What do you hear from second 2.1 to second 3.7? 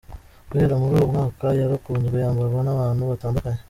yambarwa n’abantu batandukanye.